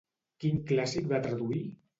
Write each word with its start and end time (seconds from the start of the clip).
Quin 0.43 0.57
clàssic 0.71 1.13
va 1.15 1.23
traduir? 1.29 1.65